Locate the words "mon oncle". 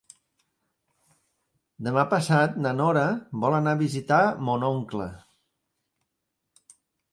4.49-5.09